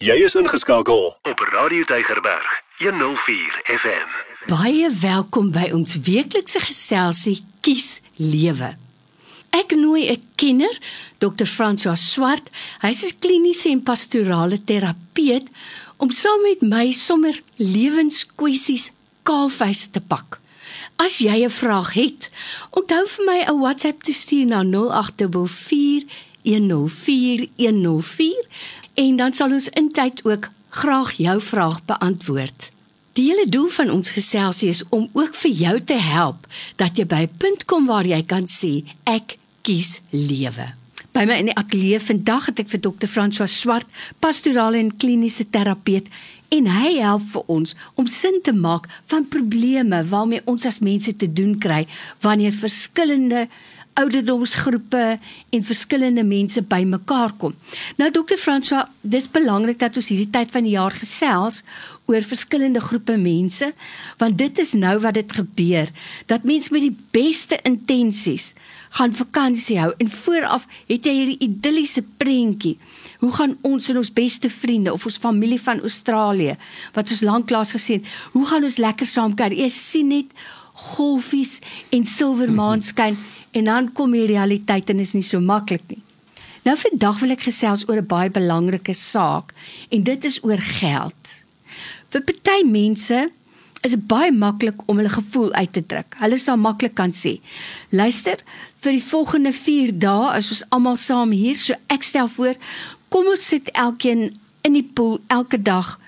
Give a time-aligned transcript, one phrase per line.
[0.00, 2.46] Jy is ingeskakel op Radio Tygerberg
[2.78, 4.06] 104 FM.
[4.48, 8.70] Baie welkom by ons weeklikse geselsie Kies Lewe.
[9.52, 10.72] Ek nooi 'n kenner,
[11.18, 11.44] Dr.
[11.44, 12.48] François Swart.
[12.80, 15.52] Hy's 'n kliniese en pastorale terapeut
[15.98, 18.92] om saam met my sommer lewenskwessies
[19.22, 20.40] kaalvuis te pak.
[20.96, 22.30] As jy 'n vraag het,
[22.70, 26.04] onthou vir my 'n WhatsApp te stuur na 0844
[26.42, 28.48] 104104
[29.00, 32.68] en dan sal ons intyd ook graag jou vraag beantwoord.
[33.16, 36.46] Die hele doel van ons geselsie is om ook vir jou te help
[36.76, 40.66] dat jy by 'n punt kom waar jy kan sê ek kies lewe.
[41.12, 43.06] By my in die ateljee vandag het ek vir Dr.
[43.06, 43.86] François Swart,
[44.18, 46.06] pastorale en kliniese terapeut
[46.48, 51.16] en hy help vir ons om sin te maak van probleme waarmee ons as mense
[51.16, 51.86] te doen kry
[52.20, 53.48] wanneer verskillende
[53.98, 55.18] ouderdomsgroepe
[55.50, 57.54] en verskillende mense bymekaar kom.
[57.98, 58.38] Nou Dr.
[58.38, 61.62] François, dis belangrik dat ons hierdie tyd van die jaar gesels
[62.10, 63.70] oor verskillende groepe mense,
[64.18, 65.90] want dit is nou wat dit gebeur,
[66.26, 68.52] dat mense met die beste intensies
[68.98, 72.76] gaan vakansie hou en vooraf het jy hierdie idilliese prentjie.
[73.22, 76.56] Hoe gaan ons en ons beste vriende of ons familie van Australië
[76.96, 78.02] wat ons lanklaas gesien,
[78.34, 79.54] hoe gaan ons lekker saam kuier?
[79.54, 80.32] Jy sien net
[80.96, 81.58] golfies
[81.92, 83.14] en silwermaanskyn.
[83.14, 86.02] Mm -hmm en dan kom die realiteit en is nie so maklik nie.
[86.66, 89.54] Nou vandag wil ek gesels oor 'n baie belangrike saak
[89.90, 91.20] en dit is oor geld.
[92.10, 93.30] Vir party mense
[93.82, 96.14] is dit baie maklik om hulle gevoel uit te druk.
[96.18, 97.40] Hulle sal maklik kan sê:
[97.90, 98.36] "Luister,
[98.80, 102.54] vir die volgende 4 dae is ons almal saam hier, so ek stel voor,
[103.08, 105.99] kom ons sit elkeen in die pool elke dag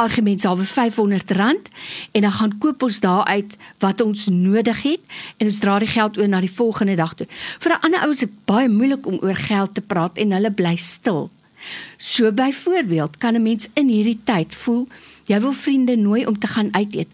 [0.00, 1.70] argument salwe R500
[2.12, 5.90] en dan gaan koop ons daar uit wat ons nodig het en ons dra die
[5.90, 7.26] geld oor na die volgende dag toe.
[7.58, 10.50] Vir 'n ander ou is dit baie moeilik om oor geld te praat en hulle
[10.50, 11.30] bly stil.
[11.96, 14.88] So byvoorbeeld kan 'n mens in hierdie tyd voel
[15.26, 17.08] jy wil vriende nooi om te gaan uit eet.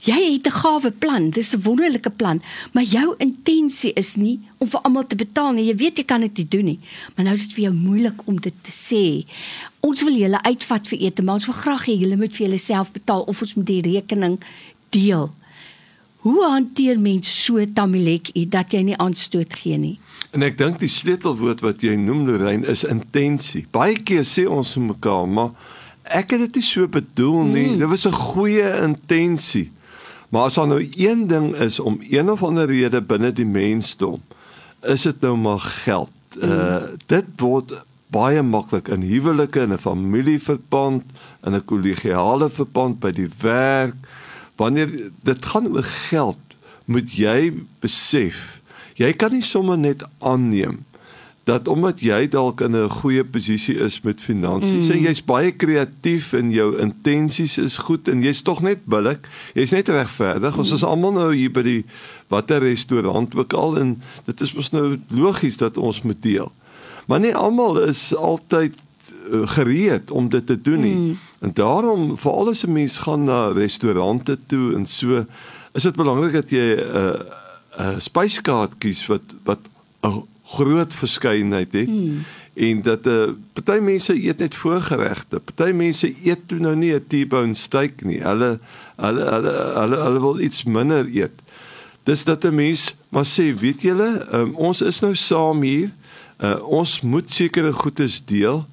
[0.00, 4.68] Jy het 'n gawe plan, dis 'n wonderlike plan, maar jou intensie is nie om
[4.68, 5.66] vir almal te betaal nie.
[5.66, 6.78] Jy weet jy kan dit nie doen nie.
[7.14, 9.26] Maar nou is dit vir jou moeilik om dit te sê.
[9.80, 12.92] Ons wil julle uitvat vir ete, maar ons wil graag hê julle moet vir julleself
[12.92, 14.40] betaal of ons moet die rekening
[14.88, 15.30] deel.
[16.16, 19.98] Hoe hanteer mens so tamilek dat jy nie aanstoot gee nie?
[20.30, 23.66] En ek dink die sleutelwoord wat jy noem Lorraine is intensie.
[23.72, 25.50] Baie keer sê ons mekaar, maar
[26.04, 27.66] ek het dit nie so bedoel nie.
[27.70, 27.78] Mm.
[27.78, 29.70] Dit was 'n goeie intensie.
[30.30, 34.22] Maar as daar nou een ding is om een of ander rede binne die mensdom,
[34.82, 36.10] is dit nou maar geld.
[36.38, 36.50] Mm.
[36.50, 37.74] Uh dit word
[38.10, 41.02] baie maklik in huwelike en 'n familieverband,
[41.44, 43.94] in 'n kollegiale verband by die werk.
[44.56, 46.38] Wanneer dit gaan oor geld,
[46.84, 48.60] moet jy besef,
[48.94, 50.84] jy kan nie sommer net aanneem
[51.50, 54.92] dat omdat jy dalk in 'n goeie posisie is met finansies mm.
[54.94, 59.74] en jy's baie kreatief en jou intensies is goed en jy's tog net billik, jy's
[59.74, 60.54] net regverdig.
[60.54, 60.62] Mm.
[60.62, 61.82] Ons is almal nou hier by die
[62.30, 63.96] watter restaurant ook al en
[64.28, 66.52] dit is mos nou logies dat ons moet deel.
[67.10, 68.78] Maar nie almal is altyd
[69.30, 70.94] uh, gereed om dit te doen nie.
[70.94, 71.18] Mm.
[71.40, 75.26] En daarom vir alles 'n mens gaan na restaurante toe en so
[75.74, 77.18] is dit belangrik dat jy 'n uh,
[77.78, 79.58] 'n uh, spyskaart kies wat wat
[80.06, 80.22] 'n
[80.56, 81.86] groot verskeidenheid het.
[81.86, 82.24] Hmm.
[82.54, 85.40] En dat 'n uh, eh, party mense eet net voorgeregte.
[85.40, 88.20] Party mense eet toe nou nie 'n T-bone steak nie.
[88.20, 88.58] Hulle
[88.96, 91.36] hulle hulle hulle hulle wil iets minder eet.
[92.02, 95.90] Dis dat 'n mens maar sê, weet julle, um, ons is nou saam hier.
[96.40, 98.66] Uh, ons moet sekere goedes deel.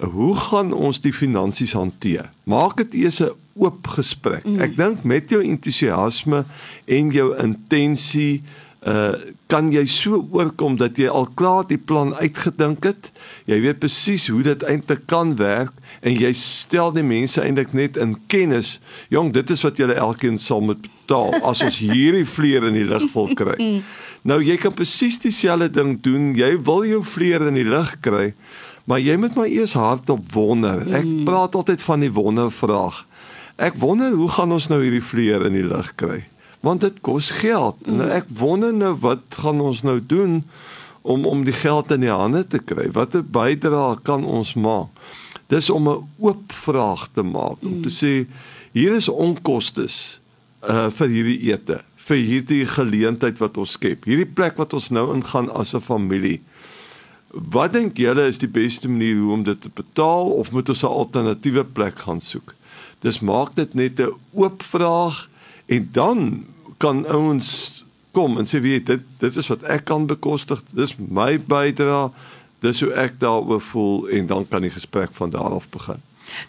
[0.00, 2.30] Uh, hoe gaan ons die finansies hanteer?
[2.42, 4.44] Maak dit eers 'n oop gesprek.
[4.44, 4.60] Mm.
[4.60, 6.44] Ek dink met jou entoesiasme
[6.84, 8.42] en jou intensie
[8.86, 9.14] uh
[9.48, 13.08] kan jy so oorkom dat jy al klaar die plan uitgedink het.
[13.48, 15.72] Jy weet presies hoe dit eintlik kan werk
[16.04, 18.76] en jy stel die mense eintlik net in kennis.
[19.08, 22.84] Jong, dit is wat julle elkeen sal moet betaal as ons hierdie vleer in die
[22.84, 23.56] lug wil kry.
[24.28, 26.34] Nou jy kan presies dieselfde ding doen.
[26.36, 28.34] Jy wil jou vleer in die lug kry,
[28.84, 30.84] maar jy moet maar eers hardop wonder.
[30.92, 33.06] Ek praat altyd van die wondervraag.
[33.56, 36.26] Ek wonder hoe gaan ons nou hierdie vleer in die lug kry?
[36.60, 37.86] Want dit kos geld.
[37.86, 37.96] Mm.
[38.00, 40.42] Nou ek wonder nou wat gaan ons nou doen
[41.02, 42.90] om om die geld in die hande te kry?
[42.92, 44.90] Watter bydrae kan ons maak?
[45.48, 47.82] Dis om 'n oop vraag te maak om mm.
[47.82, 48.26] te sê
[48.72, 49.88] hier is onkoste
[50.62, 54.04] uh vir hierdie ete, vir hierdie geleentheid wat ons skep.
[54.04, 56.40] Hierdie plek wat ons nou ingaan as 'n familie.
[57.30, 60.82] Wat dink julle is die beste manier hoe om dit te betaal of moet ons
[60.82, 62.54] 'n alternatiewe plek gaan soek?
[63.00, 65.28] Dis maak dit net 'n oop vraag
[65.68, 66.44] En dan
[66.80, 67.82] kan ouens
[68.16, 70.62] kom en sê weet dit dit is wat ek kan bekostig.
[70.72, 72.10] Dis my bydrae.
[72.64, 76.00] Dis hoe ek daaroor voel en dan kan die gesprek van daar af begin.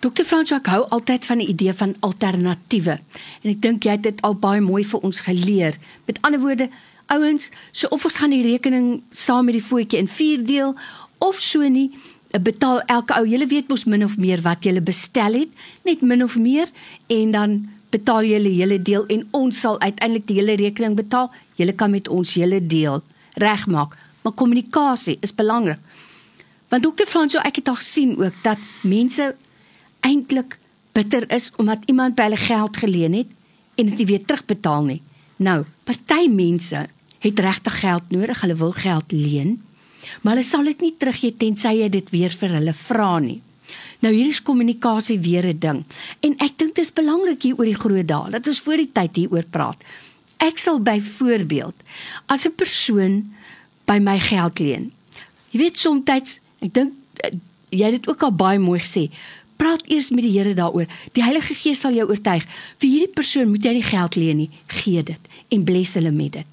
[0.01, 0.25] Dr.
[0.27, 2.97] Frans ek hou altyd van die idee van alternatiewe.
[3.43, 5.77] En ek dink jy het dit al baie mooi vir ons geleer.
[6.09, 6.69] Met ander woorde,
[7.13, 10.75] ouens, so of ons gaan die rekening saam met die voetjie in 4 deel
[11.23, 11.89] of so nie,
[12.37, 15.53] betaal elke ou, jy weet mos min of meer wat jy bestel het,
[15.87, 16.69] net min of meer
[17.09, 17.55] en dan
[17.93, 21.31] betaal jy die hele deel en ons sal uiteindelik die hele rekening betaal.
[21.57, 23.01] Jy kan met ons hele deel
[23.39, 25.79] regmaak, maar kommunikasie is belangrik.
[26.69, 29.33] Want dokter Franso, ek het al gesien ook dat mense
[30.05, 30.57] eintlik
[30.93, 33.31] bitter is omdat iemand by hulle geld geleen het
[33.79, 35.01] en dit nie weer terugbetaal nie.
[35.39, 36.85] Nou, party mense
[37.19, 39.57] het regtig geld nodig, hulle wil geld leen,
[40.21, 43.39] maar hulle sal dit nie teruggee tensy jy dit weer vir hulle vra nie.
[43.99, 45.83] Nou hier is kommunikasie weer 'n ding.
[46.19, 48.91] En ek dink dit is belangrik hier oor die groot dae dat ons voor die
[48.91, 49.83] tyd hieroor praat.
[50.37, 51.75] Ek sal byvoorbeeld
[52.25, 53.33] as 'n persoon
[53.85, 54.91] by my geld leen.
[55.49, 56.39] Jy weet soms ek
[56.73, 56.93] dink
[57.23, 57.31] eh,
[57.69, 59.09] jy het dit ook al baie mooi gesê.
[59.57, 60.87] Praat eers met die Here daaroor.
[61.11, 62.45] Die Heilige Gees sal jou oortuig.
[62.77, 64.49] Vir hierdie persoon moet jy nie geld leen nie.
[64.67, 65.19] Gee dit
[65.49, 66.45] en bless hulle met dit.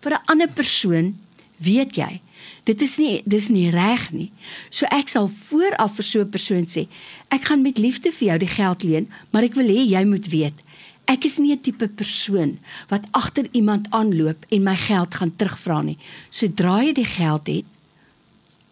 [0.00, 1.18] Vir 'n ander persoon
[1.56, 2.20] weet jy
[2.64, 4.30] dit is nie dis nie reg nie.
[4.70, 6.88] So ek sal vooraf vir so 'n persoon sê,
[7.30, 10.26] ek gaan met liefde vir jou die geld leen, maar ek wil hê jy moet
[10.26, 10.58] weet,
[11.06, 12.58] ek is nie 'n tipe persoon
[12.88, 15.98] wat agter iemand aanloop en my geld gaan terugvra nie.
[16.30, 17.64] Sodra jy die geld het,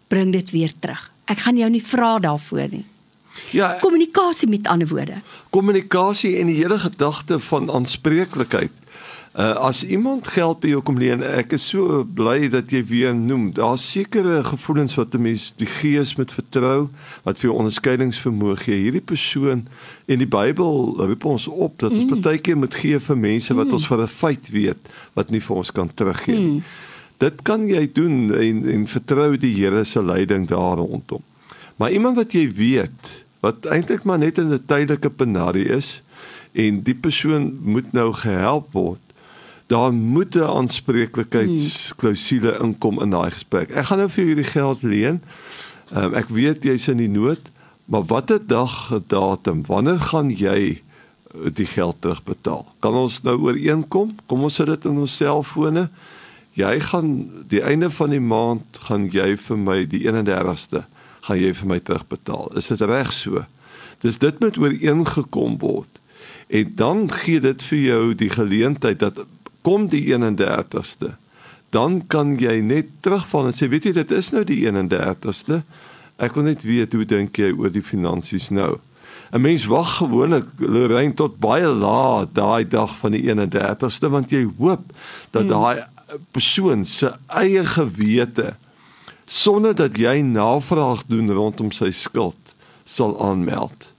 [0.07, 1.11] bring dit weer terug.
[1.27, 2.85] Ek gaan jou nie vra daarvoor nie.
[3.51, 5.21] Ja, kommunikasie met ander woorde.
[5.49, 8.71] Kommunikasie en die hele gedagte van aanspreeklikheid
[9.35, 13.11] Uh, as iemand geld by jou kom leen, ek is so bly dat jy weer
[13.11, 13.49] noem.
[13.57, 16.87] Daar's sekere gevoelens wat 'n mens die gees moet vertrou
[17.23, 18.77] wat vir jou onderskeidingsvermoë gee.
[18.87, 19.67] Hierdie persoon
[20.07, 22.21] in die Bybel roep ons op dat ons mm.
[22.21, 23.73] partykeer moet gee vir mense wat mm.
[23.73, 24.81] ons vir 'n feit weet
[25.13, 26.55] wat nie vir ons kan teruggee nie.
[26.55, 26.63] Mm.
[27.17, 31.21] Dit kan jy doen en en vertrou die Here se leiding daar rondom.
[31.75, 36.03] Maar iemand wat jy weet wat eintlik maar net in 'n tydelike penarie is
[36.53, 39.04] en die persoon moet nou gehelp word
[39.67, 43.69] daar moet 'n aanspreeklikheidsklausule inkom in daai gesprek.
[43.69, 45.23] Ek gaan nou vir hierdie geld leen.
[45.95, 47.41] Um, ek weet jy's in die nood,
[47.85, 49.63] maar watter dag datum?
[49.67, 50.83] Wanneer gaan jy eh,
[51.53, 52.65] die geld terugbetaal?
[52.79, 54.15] Kan ons nou ooreenkom?
[54.25, 55.89] Kom ons sit dit in ons selfone.
[56.53, 60.83] Jy gaan die einde van die maand gaan jy vir my die 31ste
[61.25, 62.51] gaan jy vir my terugbetaal.
[62.57, 63.45] Is dit reg so?
[64.03, 65.89] Dis dit moet ooreengekom word.
[66.47, 69.23] En dan gee dit vir jou die geleentheid dat
[69.65, 71.15] kom die 31ste,
[71.73, 75.63] dan kan jy net terugval en sê weet jy dit is nou die 31ste.
[76.21, 78.77] Ek wil net weet hoe dink jy oor die finansies nou?
[79.33, 84.45] 'n Mens wag gewoonlik Lorraine tot baie laat daai dag van die 31ste want jy
[84.59, 84.85] hoop
[85.33, 85.51] dat hmm.
[85.51, 85.77] daai
[86.31, 88.53] persoon se eie gewete
[89.25, 92.53] sonder dat jy navraag doen rondom sy skuld
[92.85, 93.94] sal aanmeld.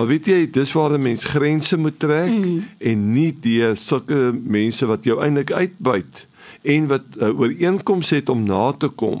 [0.00, 2.68] Maar weet jy, dis waar 'n mens grense moet trek mm.
[2.78, 6.26] en nie die sulke mense wat jou eintlik uitbuit
[6.62, 9.20] en wat uh, ooreenkoms het om na te kom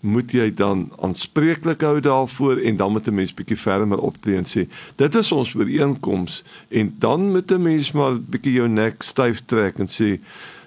[0.00, 4.44] moet jy dan aanspreeklik hou daarvoor en dan moet 'n mens bietjie fermer optree en
[4.44, 9.40] sê dit is ons ooreenkoms en dan moet 'n mens maar bietjie jou nek styf
[9.46, 10.20] trek en sê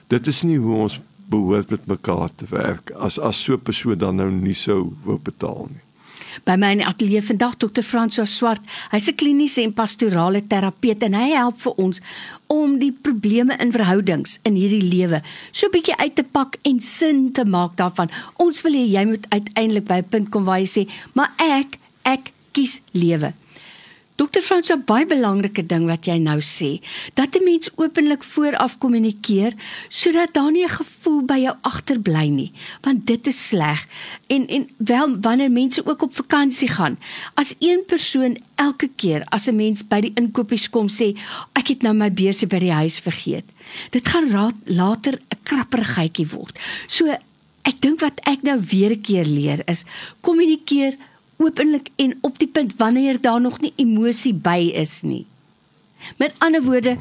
[0.08, 3.98] dit is nie hoe ons behoort met mekaar te werk as as so 'n persoon
[3.98, 5.93] dan nou nie sou wou betaal nie
[6.46, 7.84] by my in die ateljee vandag Dr.
[7.86, 8.62] François Swart.
[8.92, 12.02] Hy's 'n kliniese en pastorale terapeut en hy help vir ons
[12.48, 15.22] om die probleme in verhoudings in hierdie lewe
[15.52, 18.10] so bietjie uit te pak en sin te maak daarvan.
[18.38, 21.80] Ons wil hê jy moet uiteindelik by 'n punt kom waar jy sê, "Maar ek,
[22.04, 23.34] ek kies lewe."
[24.16, 26.82] Dokter Frans, 'n baie belangrike ding wat jy nou sê,
[27.16, 29.54] dat 'n mens openlik vooraf kommunikeer
[29.90, 32.52] sodat daar nie 'n gevoel by jou agterbly nie,
[32.82, 33.88] want dit is sleg.
[34.28, 36.98] En en wel wanneer mense ook op vakansie gaan,
[37.34, 41.18] as een persoon elke keer as 'n mens by die inkopies kom sê,
[41.54, 43.46] ek het nou my beursie by die huis vergeet.
[43.90, 46.60] Dit gaan raad, later 'n krapperigheidjie word.
[46.88, 47.18] So
[47.64, 49.86] ek dink wat ek nou weer 'n keer leer is
[50.22, 50.98] kommunikeer
[51.44, 55.26] openlik en op die punt wanneer daar nog nie emosie by is nie.
[56.18, 56.98] Met ander woorde,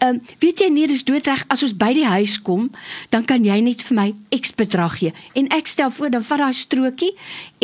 [0.00, 2.70] ehm um, weet jy nie dis doodreg as ons by die huis kom,
[3.12, 6.40] dan kan jy net vir my X bedrag gee en ek stel voor dan vat
[6.40, 7.10] daai strokie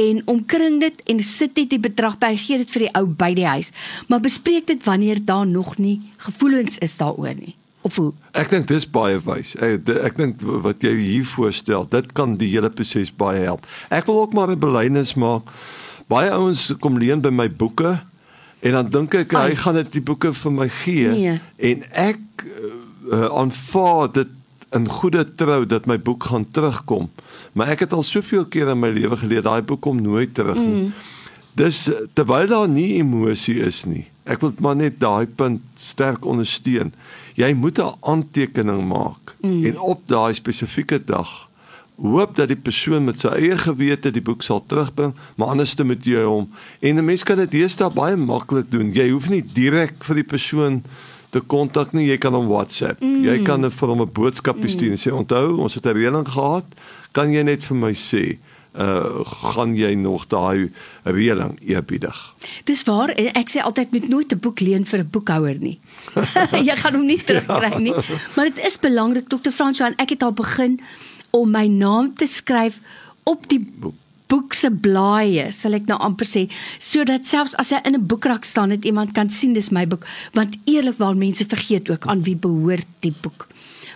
[0.02, 3.30] en omkring dit en sit net die bedrag by gee dit vir die ou by
[3.38, 3.72] die huis.
[4.08, 7.56] Maar bespreek dit wanneer daar nog nie gevoelens is daaroor nie.
[7.86, 8.12] Of hoe?
[8.34, 9.54] Ek dink dis baie wys.
[9.62, 13.64] Ek, ek dink wat jy hier voorstel, dit kan die hele proses baie help.
[13.94, 15.48] Ek wil ook maar 'n belydenis maak
[16.06, 17.96] baie ouens kom leen by my boeke
[18.60, 21.38] en dan dink ek hy gaan dit die boeke vir my gee nee.
[21.70, 24.32] en ek uh, aanvaar dit
[24.74, 27.08] in goeie trou dat my boek gaan terugkom.
[27.52, 30.58] Maar ek het al soveel kere in my lewe geleer daai boek kom nooit terug
[30.58, 30.88] nie.
[30.88, 30.92] Mm.
[31.56, 31.86] Dis
[32.18, 34.04] terwyl daar nie emosie is nie.
[34.26, 36.92] Ek wil maar net daai punt sterk ondersteun.
[37.38, 39.64] Jy moet 'n aantekening maak mm.
[39.64, 41.48] en op daai spesifieke dag
[41.96, 45.84] hoop dat die persoon met sy eie gewete die boek sal terugbring, maar anders te
[45.84, 46.50] met jy hom.
[46.80, 48.92] En 'n mens kan dit deesdae baie maklik doen.
[48.92, 50.82] Jy hoef nie direk vir die persoon
[51.30, 53.00] te kontak nie, jy kan hom WhatsApp.
[53.00, 53.24] Mm.
[53.24, 54.96] Jy kan vir hom 'n boodskap stuur mm.
[54.96, 56.64] en sê onthou, ons het 'n reëling gehad.
[57.12, 58.38] Kan jy net vir my sê
[58.76, 60.70] uh gaan jy nog daai
[61.04, 62.34] reëling eerbiedig.
[62.64, 65.80] Dis waar ek sê altyd met nooit 'n boek leen vir 'n boekhouer nie.
[66.68, 67.94] jy gaan hom nie terugkry nie.
[68.06, 68.16] Ja.
[68.34, 69.50] Maar dit is belangrik Dr.
[69.50, 70.80] Fransjo en ek het al begin
[71.30, 72.80] om my naam te skryf
[73.24, 73.60] op die
[74.26, 76.46] boek se blaaie, sal ek nou amper sê,
[76.82, 80.06] sodat selfs as hy in 'n boekrak staan, het iemand kan sien dis my boek,
[80.34, 83.48] want eerlikwaar mense vergeet ook aan wie behoort die boek.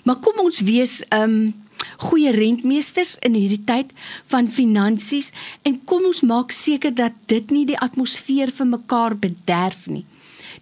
[0.04, 1.54] Maar kom ons wees um
[2.00, 3.92] goeie rentmeesters in hierdie tyd
[4.26, 5.32] van finansies
[5.62, 10.04] en kom ons maak seker dat dit nie die atmosfeer vir mekaar bederf nie.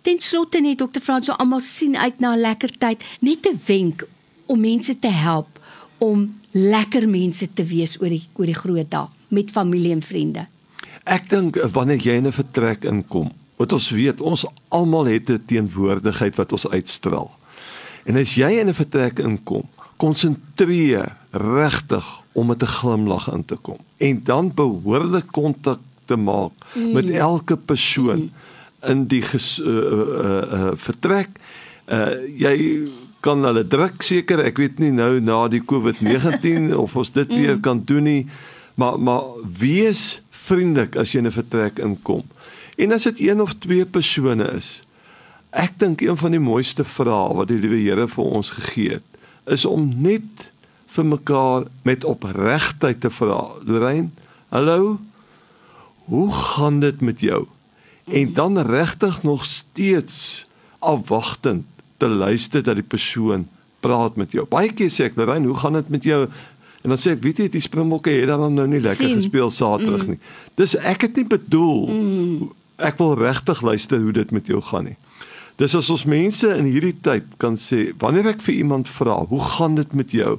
[0.03, 1.01] Ten slotte net Dr.
[1.01, 4.07] Frans, so almal sien uit na 'n lekker tyd, net 'n wenk
[4.47, 5.58] om mense te help
[5.99, 10.47] om lekker mense te wees oor die oor die groot dag met familie en vriende.
[11.05, 15.43] Ek dink wanneer jy in 'n vertrek inkom, wat ons weet, ons almal het 'n
[15.47, 17.31] teenwoordigheid wat ons uitstraal.
[18.05, 23.57] En as jy in 'n vertrek inkom, konsentreer regtig om met 'n glimlag in te
[23.57, 26.93] kom en dan behoorlik kontak te maak mm.
[26.93, 28.91] met elke persoon mm.
[28.91, 31.29] in die ges, uh, uh, uh, vertrek.
[31.87, 32.87] Uh, jy
[33.21, 37.57] kan hulle druk seker, ek weet nie nou na die COVID-19 of ons dit weer
[37.57, 37.63] mm.
[37.67, 38.25] kan doen nie,
[38.79, 42.23] maar maar wees vriendelik as jy in 'n vertrek inkom.
[42.79, 44.85] En as dit een of twee persone is,
[45.51, 49.09] ek dink een van die mooiste vrae wat die liewe Here vir ons gegee het,
[49.47, 50.53] is om net
[50.95, 53.59] vir mekaar met opregtheid te vra.
[53.67, 54.11] Lorraine,
[54.49, 54.99] hallo.
[56.09, 57.47] Hoe gaan dit met jou?
[58.07, 60.47] En dan regtig nog steeds
[60.79, 61.67] afwagtend
[61.99, 63.47] te luister dat die persoon
[63.81, 64.47] praat met jou.
[64.51, 66.23] Baie keer sê ek, Lorraine, hoe gaan dit met jou?
[66.83, 69.19] En dan sê ek, weet jy, die Springbokke het dan nou nie lekker Sien.
[69.19, 70.15] gespeel Saterdag mm.
[70.15, 70.53] nie.
[70.59, 72.49] Dis ek het nie bedoel mm.
[72.89, 74.99] ek wil regtig luister hoe dit met jou gaan nie.
[75.59, 79.43] Dis as ons mense in hierdie tyd kan sê, wanneer ek vir iemand vra, hoe
[79.57, 80.37] gaan dit met jou?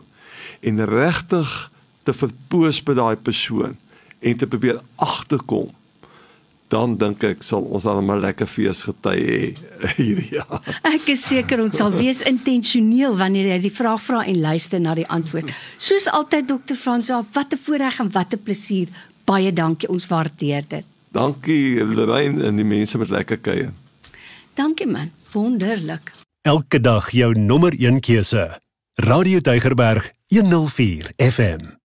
[0.64, 1.52] En regtig
[2.08, 3.76] te verpoos by daai persoon
[4.24, 5.74] en te probeer agterkom,
[6.70, 9.40] dan dink ek sal ons dan 'n lekker fees gety hê
[9.98, 10.62] hierdie jaar.
[10.84, 14.94] Ek is seker ons sal wees intentioneel wanneer jy die vraag vra en luister na
[14.96, 15.52] die antwoord.
[15.78, 16.76] Soos altyd Dr.
[16.76, 18.88] Fransa, wat 'n voorreg en wat 'n plesier.
[19.26, 20.86] Baie dankie, ons waardeer dit.
[21.12, 23.74] Dankie Lorraine en die mense met lekker kuier.
[24.54, 26.14] Dankie man, wonderlik.
[26.42, 28.60] Elke dag jou nommer 1 keuse.
[28.96, 31.79] Radio Deugerberg 104 FM.